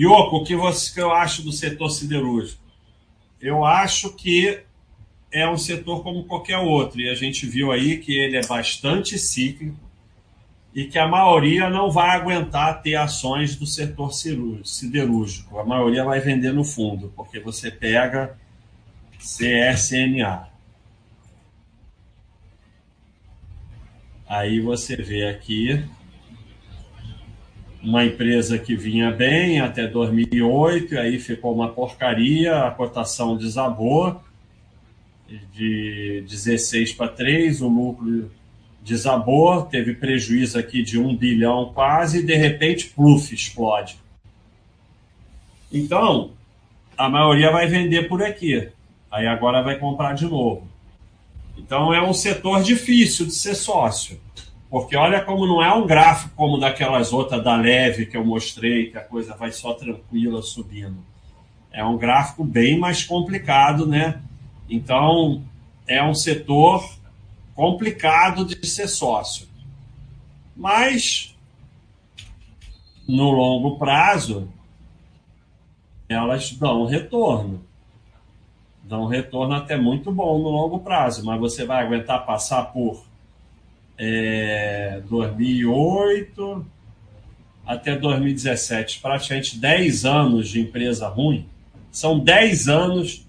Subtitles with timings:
[0.00, 2.62] Ioco, o que, você, que eu acho do setor siderúrgico?
[3.38, 4.62] Eu acho que
[5.30, 9.18] é um setor como qualquer outro, e a gente viu aí que ele é bastante
[9.18, 9.78] cíclico
[10.74, 14.10] e que a maioria não vai aguentar ter ações do setor
[14.64, 15.58] siderúrgico.
[15.58, 18.38] A maioria vai vender no fundo, porque você pega
[19.18, 20.48] CSNA.
[24.26, 25.84] Aí você vê aqui
[27.82, 34.20] uma empresa que vinha bem até 2008, aí ficou uma porcaria, a cotação desabou
[35.52, 38.30] de 16 para 3, o lucro
[38.82, 43.96] desabou, teve prejuízo aqui de 1 bilhão quase, e de repente, pluf, explode.
[45.72, 46.32] Então,
[46.98, 48.68] a maioria vai vender por aqui,
[49.10, 50.68] aí agora vai comprar de novo.
[51.56, 54.18] Então, é um setor difícil de ser sócio.
[54.70, 58.88] Porque olha como não é um gráfico como daquelas outras da leve que eu mostrei,
[58.88, 61.04] que a coisa vai só tranquila subindo.
[61.72, 64.22] É um gráfico bem mais complicado, né?
[64.68, 65.42] Então,
[65.88, 66.88] é um setor
[67.52, 69.48] complicado de ser sócio.
[70.56, 71.36] Mas,
[73.08, 74.48] no longo prazo,
[76.08, 77.64] elas dão retorno.
[78.84, 83.04] Dão retorno até muito bom no longo prazo, mas você vai aguentar passar por
[84.02, 84.49] é,
[85.10, 86.64] 2008
[87.66, 91.46] até 2017, praticamente 10 anos de empresa ruim.
[91.90, 93.26] São 10 anos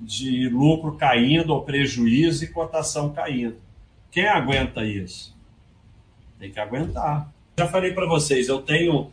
[0.00, 3.56] de lucro caindo ou prejuízo e cotação caindo.
[4.10, 5.34] Quem aguenta isso?
[6.38, 7.32] Tem que aguentar.
[7.58, 9.10] Já falei para vocês, eu tenho.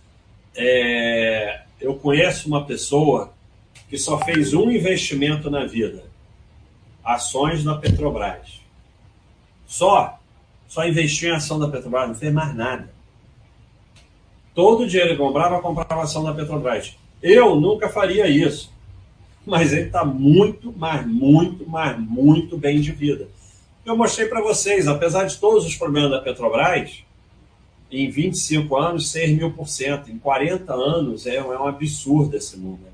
[0.55, 3.33] É, eu conheço uma pessoa
[3.89, 6.03] que só fez um investimento na vida:
[7.03, 8.61] ações da Petrobras.
[9.65, 10.19] Só
[10.73, 12.91] só investiu em ação da Petrobras, não fez mais nada.
[14.55, 16.97] Todo o dinheiro que comprava, comprava ação da Petrobras.
[17.21, 18.73] Eu nunca faria isso.
[19.45, 23.27] Mas ele está muito, mas muito, mas muito bem de vida.
[23.85, 27.03] Eu mostrei para vocês, apesar de todos os problemas da Petrobras,
[27.91, 30.09] em 25 anos, 6 mil por cento.
[30.09, 32.93] Em 40 anos, é, é um absurdo esse número.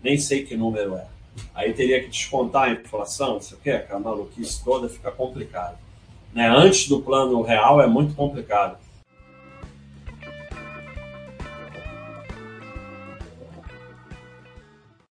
[0.00, 1.06] Nem sei que número é.
[1.52, 3.84] Aí teria que descontar a inflação, você quer?
[3.84, 5.76] Que a maluquice toda fica complicado
[6.34, 8.76] né, antes do plano real é muito complicado.